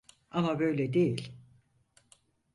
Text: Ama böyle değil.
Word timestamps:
Ama 0.31 0.59
böyle 0.59 0.93
değil. 0.93 1.31